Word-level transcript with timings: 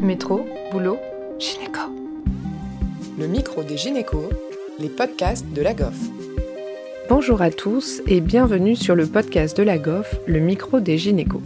Métro, 0.00 0.46
boulot, 0.70 0.98
gynéco. 1.38 1.80
Le 3.18 3.26
micro 3.26 3.62
des 3.62 3.78
gynécos, 3.78 4.28
les 4.78 4.90
podcasts 4.90 5.46
de 5.54 5.62
la 5.62 5.72
GOF. 5.72 5.96
Bonjour 7.08 7.40
à 7.40 7.50
tous 7.50 8.02
et 8.06 8.20
bienvenue 8.20 8.76
sur 8.76 8.94
le 8.94 9.06
podcast 9.06 9.56
de 9.56 9.62
la 9.62 9.78
GOF, 9.78 10.20
le 10.26 10.38
micro 10.38 10.80
des 10.80 10.98
gynécos. 10.98 11.40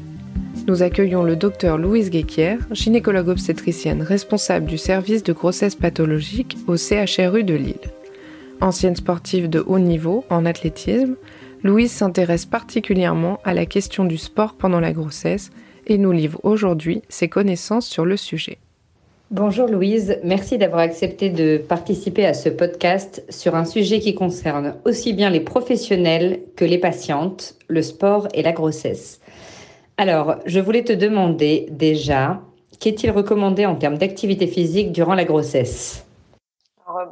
Nous 0.67 0.83
accueillons 0.83 1.23
le 1.23 1.37
docteur 1.37 1.79
Louise 1.79 2.11
Guéquière, 2.11 2.59
gynécologue 2.73 3.29
obstétricienne 3.29 4.03
responsable 4.03 4.67
du 4.67 4.79
service 4.79 5.23
de 5.23 5.33
grossesse 5.33 5.77
pathologique 5.77 6.59
au 6.67 6.77
CHRU 6.77 7.45
de 7.45 7.55
Lille. 7.55 7.91
Ancienne 8.61 8.97
sportive 8.97 9.49
de 9.49 9.63
haut 9.65 9.79
niveau 9.79 10.25
en 10.29 10.45
athlétisme, 10.45 11.15
Louise 11.63 11.93
s'intéresse 11.93 12.47
particulièrement 12.47 13.39
à 13.45 13.55
la 13.55 13.65
question 13.65 14.05
du 14.05 14.19
sport 14.19 14.55
pendant 14.55 14.81
la 14.81 14.93
grossesse 14.93 15.51
et 15.87 15.99
nous 15.99 16.13
livre 16.13 16.41
aujourd'hui 16.43 17.03
ses 17.09 17.29
connaissances 17.29 17.87
sur 17.87 18.05
le 18.05 18.17
sujet. 18.17 18.59
Bonjour 19.31 19.69
Louise, 19.69 20.19
merci 20.25 20.59
d'avoir 20.59 20.81
accepté 20.81 21.31
de 21.31 21.59
participer 21.59 22.27
à 22.27 22.35
ce 22.35 22.49
podcast 22.49 23.25
sur 23.29 23.55
un 23.55 23.65
sujet 23.65 24.01
qui 24.01 24.17
concerne 24.17 24.75
aussi 24.85 25.13
bien 25.13 25.31
les 25.31 25.39
professionnels 25.39 26.41
que 26.57 26.65
les 26.65 26.79
patientes, 26.79 27.55
le 27.69 27.81
sport 27.81 28.27
et 28.35 28.43
la 28.43 28.51
grossesse. 28.51 29.21
Alors, 29.99 30.37
je 30.47 30.59
voulais 30.59 30.83
te 30.83 30.93
demander 30.93 31.69
déjà, 31.71 32.41
qu'est-il 32.81 33.13
recommandé 33.13 33.67
en 33.67 33.77
termes 33.77 33.99
d'activité 33.99 34.49
physique 34.49 34.91
durant 34.91 35.15
la 35.15 35.25
grossesse? 35.25 36.05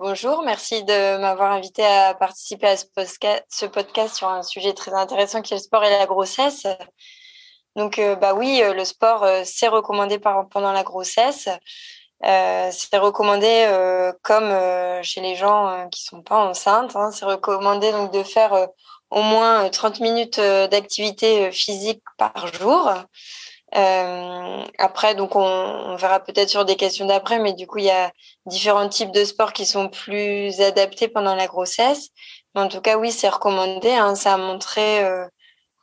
Bonjour, 0.00 0.42
merci 0.44 0.82
de 0.82 1.20
m'avoir 1.20 1.52
invité 1.52 1.84
à 1.84 2.14
participer 2.14 2.66
à 2.66 2.77
ce 2.77 3.66
podcast 3.66 4.16
sur 4.16 4.28
un 4.28 4.42
sujet 4.42 4.72
très 4.72 4.92
intéressant 4.92 5.41
qui 5.41 5.55
est 5.55 5.56
le 5.56 5.62
sport 5.62 5.84
et 5.84 5.91
la 5.91 6.06
grossesse. 6.06 6.66
Donc, 7.78 8.00
euh, 8.00 8.16
bah 8.16 8.34
oui, 8.34 8.60
euh, 8.60 8.74
le 8.74 8.84
sport, 8.84 9.23
euh, 9.23 9.42
c'est 9.45 9.68
recommandé 9.68 10.19
pendant 10.19 10.73
la 10.73 10.82
grossesse. 10.82 11.48
c'est 12.20 12.98
recommandé 12.98 13.52
comme 14.22 14.50
chez 15.02 15.20
les 15.20 15.36
gens 15.36 15.89
qui 15.91 16.02
sont 16.02 16.22
pas 16.22 16.39
enceintes. 16.48 16.97
Hein, 16.97 17.11
c'est 17.12 17.25
recommandé 17.25 17.92
donc 17.92 18.12
de 18.12 18.25
faire 18.25 18.69
au 19.11 19.22
moins 19.22 19.69
30 19.70 20.00
minutes 20.00 20.41
d'activité 20.41 21.52
physique 21.52 22.02
par 22.17 22.52
jour. 22.55 22.91
Après, 24.78 25.14
donc 25.14 25.36
on, 25.36 25.42
on 25.42 25.97
verra 25.97 26.20
peut-être 26.20 26.48
sur 26.48 26.64
des 26.64 26.77
questions 26.77 27.06
d'après, 27.06 27.39
mais 27.39 27.52
du 27.52 27.67
coup, 27.69 27.78
il 27.78 27.84
y 27.84 27.91
a 27.91 28.11
différents 28.47 28.89
types 28.89 29.12
de 29.12 29.24
sports 29.24 29.52
qui 29.52 29.67
sont 29.67 29.89
plus 29.89 30.61
adaptés 30.61 31.08
pendant 31.08 31.36
la 31.36 31.47
grossesse. 31.47 32.11
Mais 32.55 32.62
en 32.62 32.69
tout 32.69 32.80
cas, 32.80 32.97
oui, 32.98 33.12
c'est 33.12 33.28
recommandé. 33.28 33.92
Hein, 33.92 34.17
ça 34.17 34.34
a 34.34 34.36
montré 34.39 35.05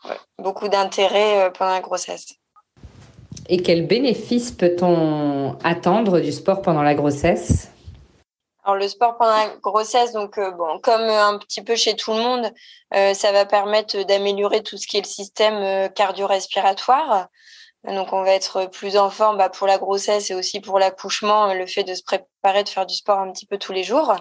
euh, 0.10 0.44
beaucoup 0.44 0.68
d'intérêt 0.68 1.46
euh, 1.46 1.50
pendant 1.50 1.72
la 1.72 1.82
grossesse. 1.82 2.36
Et 3.48 3.62
quels 3.62 3.86
bénéfices 3.86 4.52
peut-on 4.52 5.58
attendre 5.64 6.20
du 6.20 6.32
sport 6.32 6.62
pendant 6.62 6.82
la 6.82 6.96
grossesse? 6.96 7.70
Alors 8.64 8.78
le 8.78 8.88
sport 8.88 9.18
pendant 9.18 9.36
la 9.36 9.50
grossesse, 9.62 10.14
donc 10.14 10.40
bon, 10.40 10.80
comme 10.82 11.02
un 11.02 11.38
petit 11.38 11.62
peu 11.62 11.76
chez 11.76 11.96
tout 11.96 12.12
le 12.14 12.18
monde, 12.18 12.52
ça 12.92 13.32
va 13.32 13.46
permettre 13.46 14.02
d'améliorer 14.04 14.64
tout 14.64 14.78
ce 14.78 14.88
qui 14.88 14.98
est 14.98 15.02
le 15.02 15.08
système 15.08 15.88
cardio-respiratoire. 15.94 17.28
Donc, 17.88 18.14
on 18.14 18.24
va 18.24 18.32
être 18.32 18.66
plus 18.72 18.98
en 18.98 19.10
forme 19.12 19.38
bah, 19.38 19.50
pour 19.50 19.68
la 19.68 19.78
grossesse 19.78 20.32
et 20.32 20.34
aussi 20.34 20.60
pour 20.60 20.80
l'accouchement, 20.80 21.54
le 21.54 21.68
fait 21.68 21.84
de 21.84 21.94
se 21.94 22.02
préparer, 22.02 22.64
de 22.64 22.70
faire 22.70 22.86
du 22.86 22.96
sport 22.96 23.20
un 23.20 23.32
petit 23.32 23.46
peu 23.46 23.58
tous 23.58 23.74
les 23.74 23.84
jours. 23.84 24.16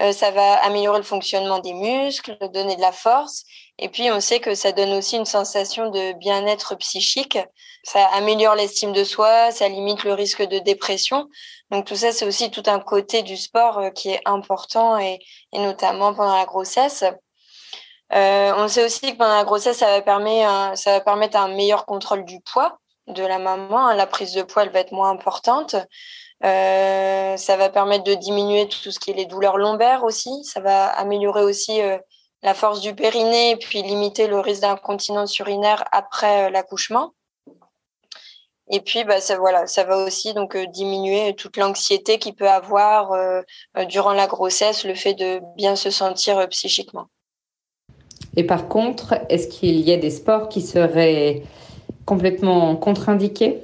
Euh, 0.00 0.12
ça 0.12 0.30
va 0.30 0.54
améliorer 0.64 0.98
le 0.98 1.04
fonctionnement 1.04 1.58
des 1.58 1.74
muscles, 1.74 2.36
donner 2.52 2.76
de 2.76 2.80
la 2.80 2.92
force. 2.92 3.44
Et 3.78 3.88
puis, 3.88 4.10
on 4.10 4.20
sait 4.20 4.40
que 4.40 4.54
ça 4.54 4.72
donne 4.72 4.92
aussi 4.92 5.16
une 5.16 5.26
sensation 5.26 5.90
de 5.90 6.12
bien-être 6.18 6.74
psychique. 6.76 7.38
Ça 7.84 8.06
améliore 8.12 8.54
l'estime 8.54 8.92
de 8.92 9.04
soi, 9.04 9.50
ça 9.50 9.68
limite 9.68 10.04
le 10.04 10.14
risque 10.14 10.42
de 10.42 10.58
dépression. 10.58 11.28
Donc, 11.70 11.86
tout 11.86 11.96
ça, 11.96 12.12
c'est 12.12 12.26
aussi 12.26 12.50
tout 12.50 12.62
un 12.66 12.80
côté 12.80 13.22
du 13.22 13.36
sport 13.36 13.78
euh, 13.78 13.90
qui 13.90 14.10
est 14.10 14.20
important 14.24 14.98
et, 14.98 15.18
notamment 15.52 16.14
pendant 16.14 16.36
la 16.36 16.46
grossesse. 16.46 17.04
Euh, 18.12 18.52
on 18.56 18.68
sait 18.68 18.84
aussi 18.84 19.12
que 19.12 19.18
pendant 19.18 19.36
la 19.36 19.44
grossesse, 19.44 19.78
ça 19.78 20.00
permettre, 20.02 20.78
ça 20.78 20.92
va 20.92 21.00
permettre 21.00 21.36
un 21.36 21.48
meilleur 21.48 21.84
contrôle 21.84 22.24
du 22.24 22.40
poids 22.40 22.78
de 23.06 23.24
la 23.24 23.38
maman. 23.38 23.92
La 23.92 24.06
prise 24.06 24.32
de 24.32 24.42
poids, 24.42 24.62
elle 24.64 24.70
va 24.70 24.80
être 24.80 24.92
moins 24.92 25.10
importante. 25.10 25.76
Euh, 26.42 27.36
ça 27.36 27.56
va 27.56 27.68
permettre 27.68 28.04
de 28.04 28.14
diminuer 28.14 28.66
tout 28.66 28.90
ce 28.90 28.98
qui 28.98 29.10
est 29.10 29.14
les 29.14 29.26
douleurs 29.26 29.58
lombaires 29.58 30.04
aussi. 30.04 30.42
Ça 30.44 30.60
va 30.60 30.86
améliorer 30.86 31.42
aussi 31.42 31.82
euh, 31.82 31.98
la 32.42 32.54
force 32.54 32.80
du 32.80 32.94
périnée 32.94 33.50
et 33.50 33.56
puis 33.56 33.82
limiter 33.82 34.26
le 34.26 34.40
risque 34.40 34.62
d'incontinence 34.62 35.38
urinaire 35.38 35.84
après 35.92 36.46
euh, 36.46 36.50
l'accouchement. 36.50 37.12
Et 38.72 38.80
puis, 38.80 39.04
bah, 39.04 39.20
ça, 39.20 39.36
voilà, 39.36 39.66
ça 39.66 39.84
va 39.84 39.98
aussi 39.98 40.32
donc 40.32 40.56
diminuer 40.56 41.34
toute 41.34 41.56
l'anxiété 41.56 42.18
qu'il 42.18 42.36
peut 42.36 42.48
avoir 42.48 43.10
durant 43.88 44.12
la 44.12 44.28
grossesse, 44.28 44.84
le 44.84 44.94
fait 44.94 45.14
de 45.14 45.40
bien 45.56 45.74
se 45.74 45.90
sentir 45.90 46.48
psychiquement. 46.50 47.06
Et 48.36 48.44
par 48.44 48.68
contre, 48.68 49.14
est-ce 49.28 49.48
qu'il 49.48 49.80
y 49.80 49.92
a 49.92 49.96
des 49.96 50.10
sports 50.10 50.48
qui 50.48 50.62
seraient 50.62 51.42
complètement 52.06 52.76
contre-indiqués? 52.76 53.60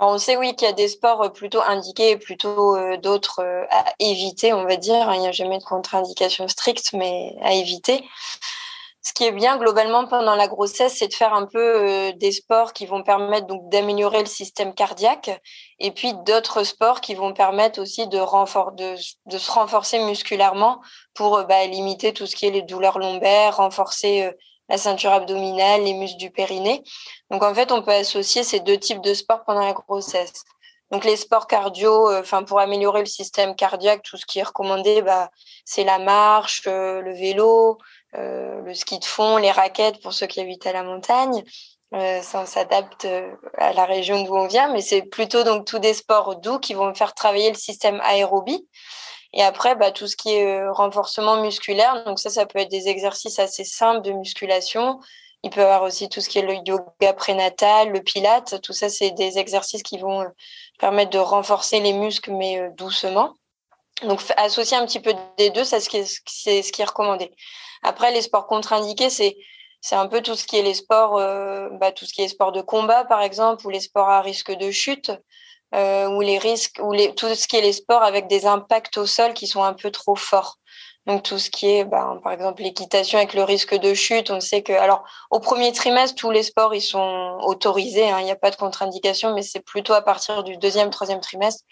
On 0.00 0.18
sait 0.18 0.36
oui 0.36 0.54
qu'il 0.54 0.66
y 0.66 0.70
a 0.70 0.74
des 0.74 0.88
sports 0.88 1.32
plutôt 1.32 1.60
indiqués 1.62 2.10
et 2.10 2.16
plutôt 2.16 2.76
euh, 2.76 2.96
d'autres 2.96 3.40
euh, 3.40 3.64
à 3.70 3.84
éviter, 3.98 4.52
on 4.52 4.64
va 4.64 4.76
dire. 4.76 5.12
Il 5.14 5.20
n'y 5.20 5.28
a 5.28 5.32
jamais 5.32 5.58
de 5.58 5.64
contre-indication 5.64 6.48
stricte, 6.48 6.92
mais 6.92 7.36
à 7.42 7.54
éviter 7.54 8.04
ce 9.08 9.14
qui 9.14 9.24
est 9.24 9.32
bien 9.32 9.56
globalement 9.56 10.06
pendant 10.06 10.34
la 10.34 10.48
grossesse, 10.48 10.96
c'est 10.98 11.08
de 11.08 11.14
faire 11.14 11.32
un 11.32 11.46
peu 11.46 11.58
euh, 11.58 12.12
des 12.12 12.30
sports 12.30 12.74
qui 12.74 12.84
vont 12.84 13.02
permettre 13.02 13.46
donc 13.46 13.68
d'améliorer 13.70 14.20
le 14.20 14.26
système 14.26 14.74
cardiaque 14.74 15.30
et 15.78 15.92
puis 15.92 16.12
d'autres 16.26 16.62
sports 16.62 17.00
qui 17.00 17.14
vont 17.14 17.32
permettre 17.32 17.80
aussi 17.80 18.06
de, 18.06 18.18
de, 18.18 19.38
se 19.38 19.50
renforcer 19.50 19.98
musculairement 20.04 20.82
pour 21.14 21.38
euh, 21.38 21.44
bah, 21.44 21.64
limiter 21.66 22.12
tout 22.12 22.26
ce 22.26 22.36
qui 22.36 22.46
est 22.46 22.50
les 22.50 22.62
douleurs 22.62 22.98
lombaires, 22.98 23.56
renforcer 23.56 24.24
euh, 24.24 24.32
la 24.68 24.78
ceinture 24.78 25.12
abdominale, 25.12 25.82
les 25.82 25.94
muscles 25.94 26.18
du 26.18 26.30
périnée. 26.30 26.82
Donc 27.30 27.42
en 27.42 27.54
fait, 27.54 27.72
on 27.72 27.82
peut 27.82 27.92
associer 27.92 28.44
ces 28.44 28.60
deux 28.60 28.78
types 28.78 29.00
de 29.00 29.14
sports 29.14 29.44
pendant 29.44 29.64
la 29.64 29.72
grossesse. 29.72 30.44
Donc 30.90 31.04
les 31.04 31.16
sports 31.16 31.46
cardio, 31.46 32.10
enfin 32.18 32.42
pour 32.44 32.60
améliorer 32.60 33.00
le 33.00 33.06
système 33.06 33.54
cardiaque, 33.54 34.02
tout 34.02 34.16
ce 34.16 34.24
qui 34.24 34.38
est 34.38 34.42
recommandé, 34.42 35.02
bah, 35.02 35.30
c'est 35.66 35.84
la 35.84 35.98
marche, 35.98 36.62
le 36.64 37.12
vélo, 37.12 37.78
euh, 38.16 38.62
le 38.62 38.74
ski 38.74 38.98
de 38.98 39.04
fond, 39.04 39.36
les 39.36 39.50
raquettes 39.50 40.00
pour 40.02 40.12
ceux 40.12 40.26
qui 40.26 40.40
habitent 40.40 40.66
à 40.66 40.72
la 40.72 40.82
montagne. 40.82 41.44
Euh, 41.94 42.22
ça 42.22 42.46
s'adapte 42.46 43.04
euh, 43.04 43.34
à 43.56 43.72
la 43.72 43.84
région 43.84 44.22
d'où 44.22 44.34
on 44.34 44.46
vient, 44.46 44.72
mais 44.72 44.82
c'est 44.82 45.02
plutôt 45.02 45.42
donc 45.42 45.66
tous 45.66 45.78
des 45.78 45.94
sports 45.94 46.36
doux 46.36 46.58
qui 46.58 46.74
vont 46.74 46.94
faire 46.94 47.14
travailler 47.14 47.50
le 47.50 47.56
système 47.56 48.00
aérobie. 48.02 48.66
Et 49.32 49.42
après, 49.42 49.76
bah, 49.76 49.90
tout 49.90 50.06
ce 50.06 50.16
qui 50.16 50.30
est 50.30 50.66
renforcement 50.68 51.42
musculaire, 51.42 52.04
donc 52.04 52.18
ça, 52.18 52.30
ça 52.30 52.46
peut 52.46 52.58
être 52.58 52.70
des 52.70 52.88
exercices 52.88 53.38
assez 53.38 53.64
simples 53.64 54.02
de 54.02 54.12
musculation. 54.12 55.00
Il 55.42 55.50
peut 55.50 55.60
y 55.60 55.64
avoir 55.64 55.82
aussi 55.82 56.08
tout 56.08 56.20
ce 56.20 56.28
qui 56.28 56.38
est 56.38 56.42
le 56.42 56.54
yoga 56.66 57.12
prénatal, 57.12 57.90
le 57.90 58.00
pilate. 58.00 58.60
Tout 58.62 58.72
ça, 58.72 58.88
c'est 58.88 59.10
des 59.12 59.38
exercices 59.38 59.82
qui 59.82 59.98
vont 59.98 60.24
permettre 60.78 61.10
de 61.10 61.18
renforcer 61.18 61.80
les 61.80 61.92
muscles, 61.92 62.32
mais 62.32 62.70
doucement. 62.76 63.34
Donc, 64.02 64.20
associer 64.36 64.76
un 64.76 64.86
petit 64.86 65.00
peu 65.00 65.12
des 65.36 65.50
deux, 65.50 65.64
c'est 65.64 65.80
ce 65.80 65.88
qui 65.88 66.82
est 66.82 66.84
recommandé. 66.84 67.30
Après, 67.82 68.10
les 68.12 68.22
sports 68.22 68.46
contre-indiqués, 68.46 69.10
c'est 69.10 69.36
c'est 69.80 69.96
un 69.96 70.08
peu 70.08 70.22
tout 70.22 70.34
ce 70.34 70.44
qui 70.44 70.56
est 70.56 70.62
les 70.62 70.74
sports, 70.74 71.18
euh, 71.18 71.68
bah, 71.72 71.92
tout 71.92 72.04
ce 72.04 72.12
qui 72.12 72.22
est 72.22 72.28
sport 72.28 72.52
de 72.52 72.60
combat 72.60 73.04
par 73.04 73.22
exemple, 73.22 73.66
ou 73.66 73.70
les 73.70 73.80
sports 73.80 74.08
à 74.08 74.20
risque 74.20 74.52
de 74.52 74.70
chute, 74.70 75.10
euh, 75.10 75.16
ou 75.72 76.20
les 76.20 76.38
risques, 76.38 76.80
ou 76.82 76.92
les, 76.92 77.14
tout 77.14 77.34
ce 77.34 77.46
qui 77.46 77.56
est 77.56 77.60
les 77.60 77.72
sports 77.72 78.02
avec 78.02 78.26
des 78.26 78.46
impacts 78.46 78.98
au 78.98 79.06
sol 79.06 79.34
qui 79.34 79.46
sont 79.46 79.62
un 79.62 79.74
peu 79.74 79.90
trop 79.90 80.16
forts. 80.16 80.58
Donc 81.08 81.22
tout 81.22 81.38
ce 81.38 81.48
qui 81.48 81.70
est, 81.70 81.84
bah, 81.86 82.20
par 82.22 82.32
exemple, 82.32 82.62
l'équitation 82.62 83.16
avec 83.16 83.32
le 83.32 83.42
risque 83.42 83.74
de 83.74 83.94
chute, 83.94 84.30
on 84.30 84.40
sait 84.40 84.62
que, 84.62 84.74
alors 84.74 85.04
au 85.30 85.40
premier 85.40 85.72
trimestre, 85.72 86.14
tous 86.16 86.30
les 86.30 86.42
sports 86.42 86.74
ils 86.74 86.82
sont 86.82 87.38
autorisés, 87.44 88.10
hein, 88.10 88.20
il 88.20 88.26
n'y 88.26 88.30
a 88.30 88.36
pas 88.36 88.50
de 88.50 88.56
contre-indication, 88.56 89.34
mais 89.34 89.40
c'est 89.40 89.64
plutôt 89.64 89.94
à 89.94 90.02
partir 90.02 90.44
du 90.44 90.58
deuxième, 90.58 90.90
troisième 90.90 91.20
trimestre, 91.20 91.64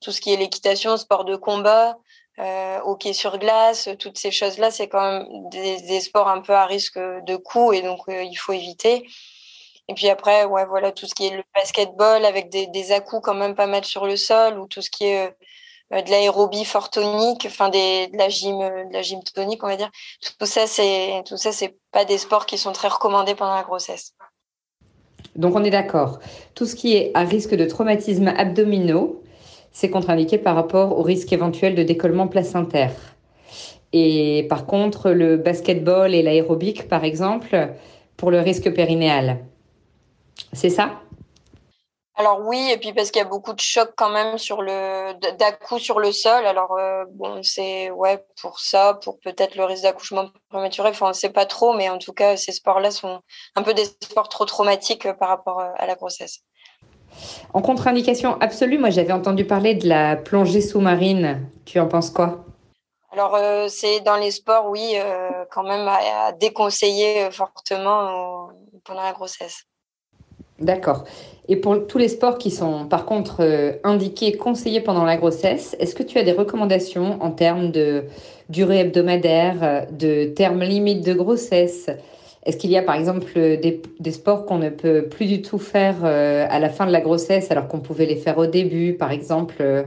tout 0.00 0.12
ce 0.12 0.20
qui 0.22 0.32
est 0.32 0.38
l'équitation, 0.38 0.96
sport 0.96 1.26
de 1.26 1.36
combat, 1.36 1.98
euh, 2.38 2.80
hockey 2.84 3.12
sur 3.12 3.36
glace, 3.38 3.90
toutes 3.98 4.16
ces 4.16 4.30
choses-là, 4.30 4.70
c'est 4.70 4.88
quand 4.88 5.02
même 5.02 5.26
des, 5.50 6.00
sports 6.00 6.28
un 6.28 6.40
peu 6.40 6.54
à 6.54 6.64
risque 6.64 6.98
de 6.98 7.36
coup 7.36 7.74
et 7.74 7.82
donc 7.82 8.00
euh, 8.08 8.22
il 8.22 8.36
faut 8.36 8.54
éviter. 8.54 9.06
Et 9.90 9.94
puis 9.94 10.08
après, 10.08 10.44
ouais, 10.44 10.64
voilà, 10.66 10.92
tout 10.92 11.06
ce 11.06 11.16
qui 11.16 11.26
est 11.26 11.36
le 11.36 11.42
basketball 11.52 12.24
avec 12.24 12.48
des, 12.48 12.68
des 12.68 12.96
quand 13.24 13.34
même 13.34 13.56
pas 13.56 13.66
mal 13.66 13.84
sur 13.84 14.06
le 14.06 14.16
sol 14.16 14.56
ou 14.60 14.68
tout 14.68 14.82
ce 14.82 14.88
qui 14.88 15.06
est 15.06 15.34
euh, 15.92 16.00
de 16.00 16.08
l'aérobie 16.08 16.64
fort 16.64 16.90
tonique, 16.90 17.44
enfin 17.46 17.70
de 17.70 18.16
la 18.16 18.28
gym, 18.28 18.56
de 18.60 18.92
la 18.92 19.02
gym 19.02 19.20
tonique, 19.34 19.64
on 19.64 19.66
va 19.66 19.74
dire. 19.74 19.90
Tout 20.38 20.46
ça, 20.46 20.68
c'est 20.68 21.24
tout 21.26 21.36
ça, 21.36 21.50
c'est 21.50 21.76
pas 21.90 22.04
des 22.04 22.18
sports 22.18 22.46
qui 22.46 22.56
sont 22.56 22.70
très 22.70 22.86
recommandés 22.86 23.34
pendant 23.34 23.56
la 23.56 23.64
grossesse. 23.64 24.14
Donc 25.34 25.56
on 25.56 25.64
est 25.64 25.70
d'accord. 25.70 26.20
Tout 26.54 26.66
ce 26.66 26.76
qui 26.76 26.94
est 26.94 27.10
à 27.14 27.24
risque 27.24 27.56
de 27.56 27.64
traumatismes 27.64 28.28
abdominaux, 28.28 29.24
c'est 29.72 29.90
contre-indiqué 29.90 30.38
par 30.38 30.54
rapport 30.54 30.96
au 30.96 31.02
risque 31.02 31.32
éventuel 31.32 31.74
de 31.74 31.82
décollement 31.82 32.28
placentaire. 32.28 32.92
Et 33.92 34.46
par 34.48 34.66
contre, 34.66 35.10
le 35.10 35.36
basketball 35.36 36.14
et 36.14 36.22
l'aérobic, 36.22 36.88
par 36.88 37.02
exemple, 37.02 37.70
pour 38.16 38.30
le 38.30 38.38
risque 38.38 38.72
périnéal. 38.72 39.40
C'est 40.52 40.70
ça? 40.70 41.00
Alors 42.20 42.40
oui, 42.44 42.68
et 42.70 42.76
puis 42.76 42.92
parce 42.92 43.10
qu'il 43.10 43.22
y 43.22 43.24
a 43.24 43.28
beaucoup 43.28 43.54
de 43.54 43.60
chocs 43.60 43.94
quand 43.96 44.10
même 44.10 44.36
sur 44.36 44.60
le 44.60 45.14
sur 45.78 46.00
le 46.00 46.12
sol. 46.12 46.44
Alors 46.44 46.76
euh, 46.76 47.06
bon, 47.14 47.42
c'est 47.42 47.90
ouais 47.90 48.22
pour 48.42 48.60
ça, 48.60 48.98
pour 49.02 49.18
peut-être 49.20 49.54
le 49.54 49.64
risque 49.64 49.84
d'accouchement 49.84 50.26
prématuré. 50.50 50.90
Enfin, 50.90 51.06
on 51.06 51.08
ne 51.10 51.14
sait 51.14 51.30
pas 51.30 51.46
trop, 51.46 51.72
mais 51.72 51.88
en 51.88 51.96
tout 51.96 52.12
cas, 52.12 52.36
ces 52.36 52.52
sports-là 52.52 52.90
sont 52.90 53.20
un 53.56 53.62
peu 53.62 53.72
des 53.72 53.86
sports 53.86 54.28
trop 54.28 54.44
traumatiques 54.44 55.06
euh, 55.06 55.14
par 55.14 55.30
rapport 55.30 55.60
euh, 55.60 55.70
à 55.76 55.86
la 55.86 55.94
grossesse. 55.94 56.40
En 57.54 57.62
contre-indication 57.62 58.38
absolue, 58.40 58.76
moi 58.76 58.90
j'avais 58.90 59.12
entendu 59.12 59.46
parler 59.46 59.74
de 59.74 59.88
la 59.88 60.16
plongée 60.16 60.60
sous-marine. 60.60 61.48
Tu 61.64 61.80
en 61.80 61.88
penses 61.88 62.10
quoi? 62.10 62.44
Alors 63.12 63.38
c'est 63.68 64.00
dans 64.00 64.16
les 64.16 64.30
sports, 64.30 64.68
oui, 64.68 64.94
quand 65.50 65.64
même 65.64 65.88
à, 65.88 66.30
déconseiller 66.32 67.30
fortement 67.32 68.50
pendant 68.84 69.02
la 69.02 69.12
grossesse. 69.12 69.64
D'accord. 70.60 71.04
Et 71.48 71.56
pour 71.56 71.86
tous 71.86 71.98
les 71.98 72.08
sports 72.08 72.38
qui 72.38 72.50
sont 72.50 72.86
par 72.86 73.06
contre 73.06 73.38
euh, 73.40 73.72
indiqués, 73.82 74.36
conseillés 74.36 74.80
pendant 74.80 75.04
la 75.04 75.16
grossesse, 75.16 75.74
est-ce 75.80 75.94
que 75.94 76.02
tu 76.02 76.18
as 76.18 76.22
des 76.22 76.32
recommandations 76.32 77.20
en 77.22 77.30
termes 77.30 77.72
de 77.72 78.04
durée 78.48 78.80
hebdomadaire, 78.80 79.86
de 79.90 80.26
termes 80.26 80.62
limites 80.62 81.04
de 81.04 81.14
grossesse? 81.14 81.90
Est-ce 82.44 82.56
qu'il 82.56 82.70
y 82.70 82.78
a 82.78 82.82
par 82.82 82.94
exemple 82.94 83.32
des, 83.34 84.12
sports 84.12 84.46
qu'on 84.46 84.58
ne 84.58 84.70
peut 84.70 85.08
plus 85.08 85.26
du 85.26 85.42
tout 85.42 85.58
faire 85.58 85.96
euh, 86.04 86.46
à 86.48 86.58
la 86.58 86.70
fin 86.70 86.86
de 86.86 86.92
la 86.92 87.00
grossesse 87.00 87.50
alors 87.50 87.68
qu'on 87.68 87.80
pouvait 87.80 88.06
les 88.06 88.16
faire 88.16 88.38
au 88.38 88.46
début, 88.46 88.94
par 88.94 89.10
exemple 89.10 89.56
euh, 89.60 89.82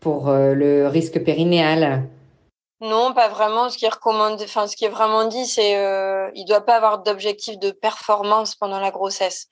pour 0.00 0.30
le 0.30 0.86
risque 0.86 1.22
périnéal? 1.24 2.08
Non, 2.80 3.12
pas 3.12 3.28
vraiment. 3.28 3.70
Ce 3.70 3.76
qui 3.76 3.84
est 4.84 4.88
vraiment 4.88 5.24
dit, 5.26 5.46
c'est 5.46 5.76
euh, 5.76 6.30
il 6.34 6.44
doit 6.44 6.64
pas 6.64 6.76
avoir 6.76 7.02
d'objectif 7.02 7.58
de 7.58 7.72
performance 7.72 8.54
pendant 8.54 8.78
la 8.78 8.92
grossesse. 8.92 9.48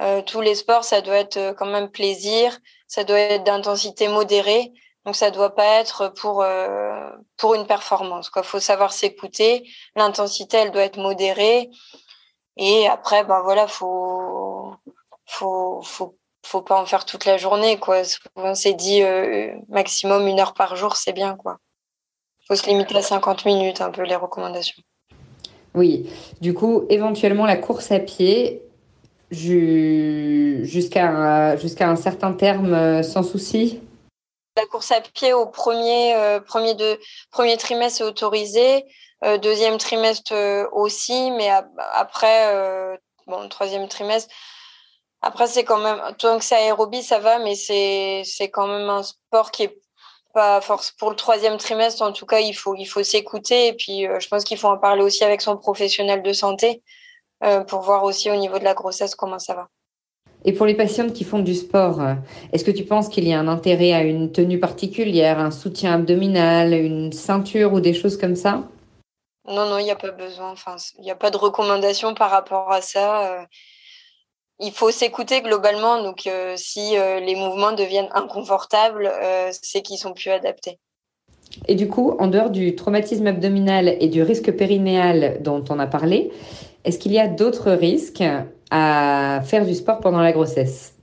Euh, 0.00 0.22
tous 0.22 0.40
les 0.40 0.54
sports, 0.54 0.84
ça 0.84 1.00
doit 1.00 1.16
être 1.16 1.36
euh, 1.36 1.54
quand 1.54 1.66
même 1.66 1.90
plaisir, 1.90 2.58
ça 2.88 3.04
doit 3.04 3.18
être 3.18 3.44
d'intensité 3.44 4.08
modérée. 4.08 4.72
Donc 5.04 5.16
ça 5.16 5.30
doit 5.30 5.54
pas 5.54 5.80
être 5.80 6.08
pour 6.08 6.42
euh, 6.42 7.10
pour 7.36 7.54
une 7.54 7.66
performance. 7.66 8.30
Quoi, 8.30 8.42
faut 8.42 8.60
savoir 8.60 8.92
s'écouter. 8.92 9.68
L'intensité, 9.96 10.58
elle 10.58 10.70
doit 10.70 10.84
être 10.84 10.98
modérée. 10.98 11.70
Et 12.56 12.86
après, 12.88 13.24
ben 13.24 13.42
voilà, 13.42 13.66
faut 13.66 14.72
faut 15.26 15.82
faut 15.82 16.16
faut 16.44 16.62
pas 16.62 16.80
en 16.80 16.86
faire 16.86 17.04
toute 17.04 17.24
la 17.24 17.36
journée. 17.36 17.78
Quoi, 17.78 18.02
on 18.36 18.54
s'est 18.54 18.74
dit 18.74 19.02
maximum 19.68 20.26
une 20.28 20.40
heure 20.40 20.54
par 20.54 20.76
jour, 20.76 20.96
c'est 20.96 21.12
bien. 21.12 21.36
Quoi, 21.36 21.58
faut 22.46 22.54
se 22.54 22.66
limiter 22.66 22.96
à 22.96 23.02
50 23.02 23.44
minutes, 23.44 23.80
un 23.80 23.90
peu 23.90 24.02
les 24.02 24.16
recommandations. 24.16 24.82
Oui, 25.74 26.10
du 26.40 26.54
coup, 26.54 26.84
éventuellement 26.90 27.46
la 27.46 27.56
course 27.56 27.90
à 27.92 27.98
pied, 27.98 28.62
jusqu'à 29.32 31.56
jusqu'à 31.56 31.88
un 31.88 31.96
certain 31.96 32.34
terme 32.34 32.74
euh, 32.74 33.02
sans 33.02 33.22
souci 33.22 33.80
La 34.56 34.66
course 34.66 34.92
à 34.92 35.00
pied 35.00 35.32
au 35.32 35.46
premier, 35.46 36.14
euh, 36.14 36.40
premier, 36.40 36.74
de, 36.74 37.00
premier 37.30 37.56
trimestre 37.56 38.02
est 38.02 38.04
autorisée, 38.04 38.84
euh, 39.24 39.38
deuxième 39.38 39.78
trimestre 39.78 40.34
aussi, 40.72 41.30
mais 41.30 41.48
après, 41.94 42.98
bon, 43.26 43.48
troisième 43.48 43.88
trimestre, 43.88 44.32
après 45.22 45.46
c'est 45.46 45.64
quand 45.64 45.78
même, 45.78 46.00
tant 46.18 46.38
que 46.38 46.44
c'est 46.44 46.56
aérobie, 46.56 47.02
ça 47.02 47.18
va, 47.18 47.38
mais 47.38 47.54
c'est 47.54 48.50
quand 48.52 48.66
même 48.66 48.90
un 48.90 49.02
sport 49.02 49.50
qui 49.50 49.64
est 49.64 49.78
pas 50.34 50.60
force 50.60 50.92
pour 50.92 51.10
le 51.10 51.16
troisième 51.16 51.58
trimestre. 51.58 52.02
En 52.02 52.12
tout 52.12 52.24
cas, 52.24 52.40
il 52.40 52.54
faut, 52.54 52.74
il 52.74 52.86
faut 52.86 53.02
s'écouter 53.02 53.68
et 53.68 53.72
puis 53.74 54.06
je 54.18 54.28
pense 54.28 54.44
qu'il 54.44 54.58
faut 54.58 54.68
en 54.68 54.78
parler 54.78 55.02
aussi 55.02 55.24
avec 55.24 55.42
son 55.42 55.56
professionnel 55.56 56.22
de 56.22 56.32
santé 56.32 56.78
euh, 56.78 57.01
pour 57.68 57.80
voir 57.80 58.04
aussi 58.04 58.30
au 58.30 58.36
niveau 58.36 58.58
de 58.58 58.64
la 58.64 58.74
grossesse 58.74 59.14
comment 59.14 59.38
ça 59.38 59.54
va. 59.54 59.68
Et 60.44 60.52
pour 60.52 60.66
les 60.66 60.74
patientes 60.74 61.12
qui 61.12 61.24
font 61.24 61.38
du 61.38 61.54
sport, 61.54 62.00
euh, 62.00 62.14
est-ce 62.52 62.64
que 62.64 62.70
tu 62.70 62.84
penses 62.84 63.08
qu'il 63.08 63.26
y 63.28 63.32
a 63.32 63.38
un 63.38 63.48
intérêt 63.48 63.92
à 63.92 64.02
une 64.02 64.32
tenue 64.32 64.58
particulière, 64.58 65.38
un 65.38 65.50
soutien 65.50 65.94
abdominal, 65.94 66.72
une 66.72 67.12
ceinture 67.12 67.72
ou 67.72 67.80
des 67.80 67.94
choses 67.94 68.16
comme 68.16 68.34
ça? 68.34 68.64
Non, 69.46 69.66
non, 69.66 69.78
il 69.78 69.84
n'y 69.84 69.90
a 69.90 69.96
pas 69.96 70.10
besoin. 70.10 70.50
Enfin, 70.50 70.76
il 70.98 71.04
n'y 71.04 71.10
a 71.10 71.16
pas 71.16 71.30
de 71.30 71.36
recommandation 71.36 72.14
par 72.14 72.30
rapport 72.30 72.72
à 72.72 72.80
ça. 72.80 73.32
Euh. 73.32 73.44
Il 74.58 74.72
faut 74.72 74.90
s'écouter 74.90 75.42
globalement. 75.42 76.02
Donc, 76.02 76.28
si 76.54 76.92
les 76.92 77.34
mouvements 77.34 77.72
deviennent 77.72 78.10
inconfortables, 78.12 79.10
c'est 79.50 79.82
qu'ils 79.82 79.98
sont 79.98 80.12
plus 80.12 80.30
adaptés. 80.30 80.78
Et 81.68 81.74
du 81.74 81.88
coup, 81.88 82.14
en 82.18 82.28
dehors 82.28 82.50
du 82.50 82.74
traumatisme 82.74 83.26
abdominal 83.26 83.96
et 84.00 84.08
du 84.08 84.22
risque 84.22 84.52
périnéal 84.52 85.38
dont 85.42 85.64
on 85.70 85.78
a 85.78 85.86
parlé, 85.86 86.30
est-ce 86.84 86.98
qu'il 86.98 87.12
y 87.12 87.18
a 87.18 87.28
d'autres 87.28 87.72
risques 87.72 88.24
à 88.70 89.40
faire 89.44 89.64
du 89.66 89.74
sport 89.74 90.00
pendant 90.00 90.20
la 90.20 90.32
grossesse? 90.32 90.94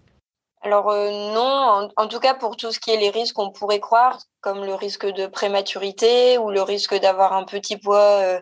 Alors 0.62 0.90
euh, 0.90 1.10
non, 1.34 1.90
en, 1.96 2.08
tout 2.08 2.20
cas 2.20 2.34
pour 2.34 2.58
tout 2.58 2.74
ce 2.74 2.80
qui 2.82 2.92
est 2.92 2.98
les 2.98 3.12
risques 3.12 3.36
qu'on 3.36 3.50
pourrait 3.50 3.80
croire, 3.80 4.20
comme 4.42 4.66
le 4.66 4.76
risque 4.76 5.06
de 5.06 5.26
prématurité 5.26 6.38
ou 6.38 6.50
le 6.50 6.62
risque 6.62 6.96
d'avoir 7.00 7.32
un 7.32 7.46
petit 7.46 7.78
poids, 7.78 8.20
euh, 8.22 8.42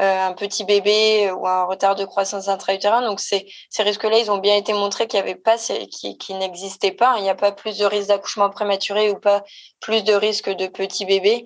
euh, 0.00 0.26
un 0.28 0.32
petit 0.32 0.64
bébé 0.64 1.30
ou 1.30 1.46
un 1.46 1.64
retard 1.64 1.94
de 1.94 2.06
croissance 2.06 2.48
intra-utérin. 2.48 3.02
Donc 3.02 3.20
ces, 3.20 3.46
risques-là, 3.78 4.18
ils 4.18 4.30
ont 4.30 4.38
bien 4.38 4.56
été 4.56 4.72
montrés 4.72 5.06
qu'il 5.06 5.20
n'y 5.20 5.28
avait 5.28 5.38
pas, 5.38 5.58
qui 5.58 6.34
n'existaient 6.34 6.92
pas. 6.92 7.16
Il 7.18 7.24
n'y 7.24 7.30
a 7.30 7.34
pas 7.34 7.52
plus 7.52 7.76
de 7.76 7.84
risque 7.84 8.08
d'accouchement 8.08 8.48
prématuré 8.48 9.10
ou 9.10 9.20
pas 9.20 9.44
plus 9.80 10.02
de 10.04 10.14
risque 10.14 10.48
de 10.48 10.68
petit 10.68 11.04
bébé 11.04 11.44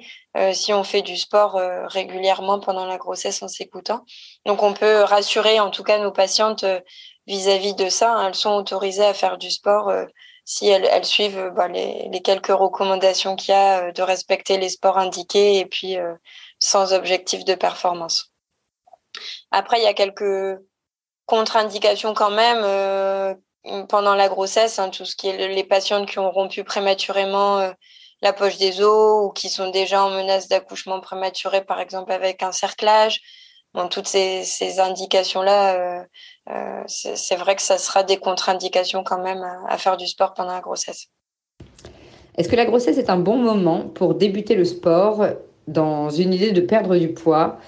si 0.53 0.73
on 0.73 0.83
fait 0.83 1.03
du 1.03 1.19
sport 1.19 1.61
régulièrement 1.89 2.59
pendant 2.59 2.87
la 2.87 2.97
grossesse 2.97 3.43
en 3.43 3.49
s'écoutant. 3.49 4.05
Donc 4.47 4.63
on 4.63 4.73
peut 4.73 5.03
rassurer 5.03 5.61
en 5.61 5.71
tout 5.71 5.83
cas 5.83 5.99
nos 5.99 6.13
patientes 6.13 6.65
vis-à-vis 7.27 7.75
de 7.75 7.89
ça. 7.89 8.15
Hein, 8.15 8.29
elles 8.29 8.35
sont 8.35 8.55
autorisées 8.55 9.05
à 9.05 9.15
faire 9.15 9.39
du 9.39 9.51
sport 9.51 9.89
euh, 9.89 10.05
si 10.45 10.69
elles, 10.69 11.05
suivent 11.05 11.39
euh, 11.39 11.51
bah, 11.51 11.69
les, 11.69 12.21
quelques 12.23 12.49
recommandations 12.49 13.37
qu'il 13.37 13.53
y 13.53 13.57
a 13.57 13.85
euh, 13.85 13.93
de 13.93 14.03
respecter 14.03 14.59
les 14.59 14.69
sports 14.69 14.99
indiqués 14.99 15.59
et 15.59 15.67
puis 15.67 15.97
sans 16.59 16.93
objectif 16.93 17.45
de 17.45 17.55
performance. 17.55 18.33
Après, 19.51 19.79
il 19.79 19.85
y 19.85 19.87
a 19.87 19.95
quelques 19.95 20.59
contre-indications 21.27 22.15
quand 22.15 22.31
même 22.31 23.37
pendant 23.89 24.15
la 24.15 24.29
grossesse, 24.29 24.79
hein, 24.79 24.91
tout 24.91 25.05
ce 25.05 25.15
qui 25.15 25.29
est 25.29 25.49
les 25.49 25.65
patientes 25.65 26.09
qui 26.09 26.19
ont 26.19 26.31
rompu 26.31 26.65
prématurément 26.65 27.73
la 28.23 28.33
poche 28.33 28.57
des 28.57 28.81
os 28.81 29.27
ou 29.27 29.33
qui 29.33 29.49
sont 29.49 29.71
déjà 29.71 30.05
en 30.05 30.11
menace 30.11 30.49
d'accouchement 30.49 31.01
prématuré, 31.01 31.65
par 31.65 31.81
exemple 31.81 32.13
avec 32.13 32.43
un 32.43 32.53
cerclage, 32.53 33.21
Toutes 33.91 34.07
ces, 34.07 34.45
ces 34.45 34.81
indications-là, 34.81 35.75
euh, 35.75 36.05
euh, 36.51 36.83
c'est 36.87 37.37
vrai 37.37 37.57
que 37.57 37.63
ça 37.63 37.79
sera 37.79 38.03
des 38.03 38.19
contre-indications 38.19 39.03
quand 39.03 39.23
même 39.23 39.43
à, 39.67 39.79
faire 39.79 39.97
du 39.97 40.07
sport 40.07 40.35
pendant 40.35 40.53
la 40.53 40.61
grossesse. 40.61 41.07
Est-ce 42.37 42.49
que 42.49 42.57
la 42.57 42.67
grossesse 42.67 42.99
est 42.99 43.09
un 43.09 43.19
bon 43.19 43.37
moment 43.37 43.89
pour 43.89 44.15
débuter 44.15 44.55
le 44.55 44.65
sport 44.65 45.27
dans 45.69 46.11
une 46.11 46.35
idée 46.35 46.53
de 46.53 46.61
perdre 46.61 46.97
du 46.97 47.15
poids, 47.15 47.59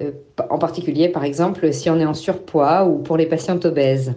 euh, 0.00 0.10
en 0.50 0.58
particulier 0.58 1.08
par 1.08 1.22
exemple 1.22 1.72
si 1.72 1.88
on 1.88 2.00
est 2.00 2.06
en 2.06 2.14
surpoids 2.14 2.84
ou 2.84 2.98
pour 2.98 3.16
les 3.16 3.26
patientes 3.26 3.64
obèses? 3.64 4.14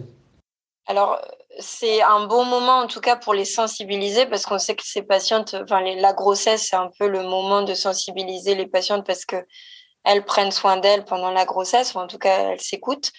Alors, 0.86 1.20
c'est 1.60 2.02
un 2.02 2.26
bon 2.26 2.44
moment 2.44 2.78
en 2.78 2.86
tout 2.86 3.00
cas 3.00 3.16
pour 3.16 3.34
les 3.34 3.44
sensibiliser 3.44 4.26
parce 4.26 4.46
qu'on 4.46 4.58
sait 4.58 4.74
que 4.74 4.84
ces 4.84 5.02
patientes, 5.02 5.54
enfin 5.62 5.82
la 5.82 6.12
grossesse, 6.12 6.68
c'est 6.70 6.76
un 6.76 6.90
peu 6.98 7.08
le 7.08 7.22
moment 7.22 7.62
de 7.62 7.74
sensibiliser 7.74 8.54
les 8.54 8.66
patientes 8.66 9.06
parce 9.06 9.24
que 9.24 9.36
elles 10.08 10.24
prennent 10.24 10.50
soin 10.50 10.76
d'elles 10.78 11.04
pendant 11.04 11.30
la 11.30 11.44
grossesse, 11.44 11.94
ou 11.94 11.98
en 11.98 12.06
tout 12.06 12.18
cas 12.18 12.50
elles 12.50 12.60
s'écoutent. 12.60 13.12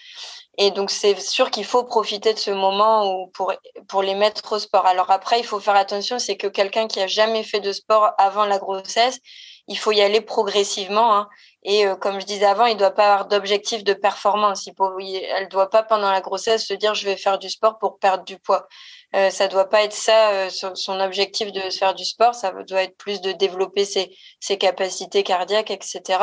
Et 0.58 0.70
donc 0.72 0.90
c'est 0.90 1.18
sûr 1.20 1.50
qu'il 1.50 1.64
faut 1.64 1.84
profiter 1.84 2.34
de 2.34 2.38
ce 2.38 2.50
moment 2.50 3.28
pour 3.28 3.52
pour 3.88 4.02
les 4.02 4.14
mettre 4.14 4.52
au 4.52 4.58
sport. 4.58 4.84
Alors 4.86 5.10
après, 5.10 5.40
il 5.40 5.46
faut 5.46 5.60
faire 5.60 5.76
attention, 5.76 6.18
c'est 6.18 6.36
que 6.36 6.48
quelqu'un 6.48 6.86
qui 6.88 7.00
a 7.00 7.06
jamais 7.06 7.44
fait 7.44 7.60
de 7.60 7.72
sport 7.72 8.10
avant 8.18 8.44
la 8.44 8.58
grossesse, 8.58 9.20
il 9.68 9.78
faut 9.78 9.92
y 9.92 10.02
aller 10.02 10.20
progressivement. 10.20 11.16
Hein. 11.16 11.28
Et 11.62 11.86
euh, 11.86 11.94
comme 11.94 12.20
je 12.20 12.26
disais 12.26 12.44
avant, 12.44 12.66
il 12.66 12.74
ne 12.74 12.78
doit 12.78 12.90
pas 12.90 13.12
avoir 13.12 13.28
d'objectif 13.28 13.84
de 13.84 13.92
performance. 13.94 14.66
Il 14.66 14.72
ne 14.78 15.20
elle 15.36 15.48
doit 15.48 15.70
pas 15.70 15.82
pendant 15.82 16.10
la 16.10 16.20
grossesse 16.20 16.66
se 16.66 16.74
dire 16.74 16.94
je 16.94 17.04
vais 17.04 17.16
faire 17.16 17.38
du 17.38 17.48
sport 17.48 17.78
pour 17.78 17.98
perdre 17.98 18.24
du 18.24 18.38
poids. 18.38 18.66
Euh, 19.14 19.30
ça 19.30 19.48
doit 19.48 19.68
pas 19.68 19.82
être 19.84 19.92
ça 19.92 20.30
euh, 20.30 20.50
son 20.50 21.00
objectif 21.00 21.52
de 21.52 21.60
faire 21.70 21.94
du 21.94 22.04
sport. 22.04 22.34
Ça 22.34 22.52
doit 22.66 22.82
être 22.82 22.96
plus 22.96 23.20
de 23.20 23.32
développer 23.32 23.84
ses, 23.84 24.16
ses 24.40 24.58
capacités 24.58 25.22
cardiaques, 25.22 25.70
etc. 25.70 26.18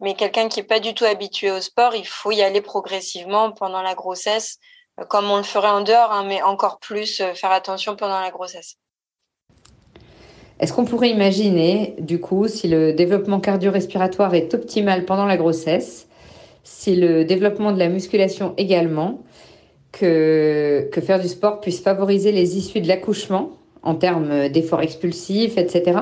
Mais 0.00 0.14
quelqu'un 0.14 0.48
qui 0.48 0.60
n'est 0.60 0.66
pas 0.66 0.80
du 0.80 0.94
tout 0.94 1.04
habitué 1.04 1.50
au 1.50 1.60
sport, 1.60 1.94
il 1.94 2.06
faut 2.06 2.32
y 2.32 2.42
aller 2.42 2.60
progressivement 2.60 3.52
pendant 3.52 3.82
la 3.82 3.94
grossesse, 3.94 4.58
euh, 5.00 5.04
comme 5.04 5.30
on 5.30 5.36
le 5.36 5.42
ferait 5.42 5.68
en 5.68 5.82
dehors, 5.82 6.12
hein, 6.12 6.24
mais 6.26 6.42
encore 6.42 6.78
plus 6.78 7.20
euh, 7.20 7.34
faire 7.34 7.52
attention 7.52 7.96
pendant 7.96 8.20
la 8.20 8.30
grossesse. 8.30 8.76
Est-ce 10.60 10.72
qu'on 10.72 10.84
pourrait 10.84 11.10
imaginer, 11.10 11.94
du 11.98 12.20
coup, 12.20 12.48
si 12.48 12.68
le 12.68 12.92
développement 12.92 13.40
cardio-respiratoire 13.40 14.34
est 14.34 14.54
optimal 14.54 15.04
pendant 15.04 15.26
la 15.26 15.36
grossesse, 15.36 16.06
si 16.62 16.94
le 16.96 17.24
développement 17.24 17.72
de 17.72 17.78
la 17.78 17.88
musculation 17.88 18.54
également, 18.56 19.20
que, 19.92 20.88
que 20.92 21.00
faire 21.00 21.20
du 21.20 21.28
sport 21.28 21.60
puisse 21.60 21.80
favoriser 21.80 22.32
les 22.32 22.56
issues 22.56 22.80
de 22.80 22.88
l'accouchement 22.88 23.50
en 23.82 23.94
termes 23.94 24.48
d'efforts 24.48 24.82
expulsifs, 24.82 25.58
etc. 25.58 26.00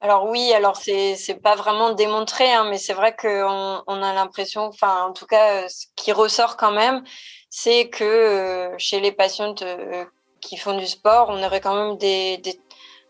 Alors 0.00 0.28
oui, 0.28 0.52
alors 0.52 0.76
c'est 0.76 1.16
c'est 1.16 1.34
pas 1.42 1.56
vraiment 1.56 1.92
démontré, 1.92 2.52
hein, 2.52 2.64
mais 2.70 2.78
c'est 2.78 2.92
vrai 2.94 3.16
qu'on 3.16 3.82
on 3.86 4.02
a 4.02 4.12
l'impression, 4.12 4.62
enfin 4.66 5.04
en 5.06 5.12
tout 5.12 5.26
cas, 5.26 5.64
euh, 5.64 5.68
ce 5.68 5.86
qui 5.96 6.12
ressort 6.12 6.56
quand 6.56 6.70
même, 6.70 7.02
c'est 7.50 7.88
que 7.88 8.04
euh, 8.04 8.74
chez 8.78 9.00
les 9.00 9.10
patientes 9.10 9.62
euh, 9.62 10.04
qui 10.40 10.56
font 10.56 10.76
du 10.78 10.86
sport, 10.86 11.26
on 11.30 11.42
aurait 11.42 11.60
quand 11.60 11.74
même 11.74 11.96
des, 11.98 12.40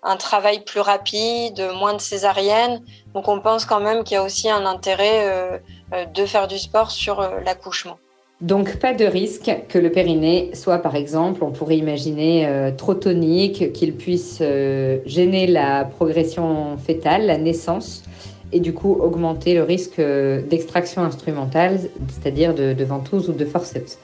un 0.03 0.17
travail 0.17 0.65
plus 0.65 0.81
rapide, 0.81 1.61
moins 1.75 1.93
de 1.93 2.01
césariennes. 2.01 2.83
Donc 3.13 3.29
on 3.29 3.41
pense 3.41 3.67
quand 3.67 3.81
même 3.81 4.03
qu'il 4.03 4.15
y 4.15 4.19
a 4.19 4.23
aussi 4.23 4.49
un 4.49 4.65
intérêt 4.65 5.61
de 5.93 6.27
faire 6.27 6.49
du 6.49 6.59
sport 6.59 6.91
sur 6.91 7.21
l'accouchement. 7.21 7.99
Donc 8.41 8.77
pas 8.77 8.95
de 8.95 9.05
risque 9.05 9.51
que 9.69 9.79
le 9.79 9.91
périnée 9.91 10.51
soit 10.55 10.79
par 10.79 10.95
exemple, 10.95 11.43
on 11.43 11.51
pourrait 11.51 11.77
imaginer 11.77 12.47
euh, 12.47 12.71
trop 12.71 12.95
tonique, 12.95 13.73
qu'il 13.73 13.95
puisse 13.95 14.39
euh, 14.41 14.99
gêner 15.07 15.49
la 15.49 15.85
progression 15.85 16.77
fétale, 16.77 17.27
la 17.27 17.37
naissance, 17.37 18.05
et 18.53 18.61
du 18.61 18.73
coup 18.73 18.93
augmenter 18.93 19.55
le 19.55 19.65
risque 19.65 19.99
euh, 19.99 20.41
d'extraction 20.41 21.03
instrumentale, 21.03 21.81
c'est-à-dire 22.09 22.55
de, 22.55 22.85
ventouse 22.85 23.29
ou 23.29 23.33
de 23.33 23.45
forceps. 23.45 23.99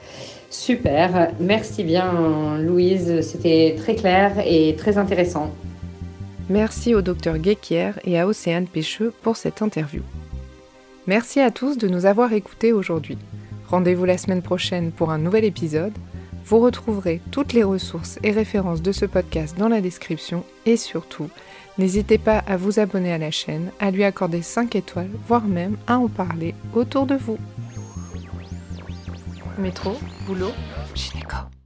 Super, 0.49 1.31
merci 1.39 1.85
bien 1.85 2.57
Louise, 2.57 3.21
c'était 3.21 3.75
très 3.77 3.95
clair 3.95 4.33
et 4.45 4.75
très 4.75 4.97
intéressant. 4.97 5.49
Merci 6.49 6.93
au 6.93 7.01
docteur 7.01 7.37
Guéquier 7.37 7.91
et 8.03 8.19
à 8.19 8.27
Océane 8.27 8.67
Pêcheux 8.67 9.13
pour 9.21 9.37
cette 9.37 9.61
interview. 9.61 10.01
Merci 11.07 11.39
à 11.39 11.51
tous 11.51 11.77
de 11.77 11.87
nous 11.87 12.05
avoir 12.05 12.33
écoutés 12.33 12.73
aujourd'hui. 12.73 13.17
Rendez-vous 13.69 14.05
la 14.05 14.17
semaine 14.17 14.41
prochaine 14.41 14.91
pour 14.91 15.11
un 15.11 15.17
nouvel 15.17 15.43
épisode. 15.43 15.93
Vous 16.45 16.59
retrouverez 16.59 17.21
toutes 17.31 17.53
les 17.53 17.63
ressources 17.63 18.19
et 18.21 18.31
références 18.31 18.81
de 18.81 18.91
ce 18.91 19.05
podcast 19.05 19.57
dans 19.57 19.67
la 19.67 19.81
description 19.81 20.43
et 20.65 20.77
surtout, 20.77 21.29
n'hésitez 21.79 22.19
pas 22.19 22.37
à 22.37 22.55
vous 22.57 22.79
abonner 22.79 23.11
à 23.11 23.17
la 23.17 23.31
chaîne, 23.31 23.71
à 23.79 23.89
lui 23.89 24.03
accorder 24.03 24.43
5 24.43 24.75
étoiles, 24.75 25.09
voire 25.27 25.45
même 25.45 25.77
à 25.87 25.97
en 25.97 26.07
parler 26.07 26.53
autour 26.75 27.07
de 27.07 27.15
vous. 27.15 27.39
Métro, 29.57 29.97
boulot, 30.27 30.51
gynéco. 30.93 31.37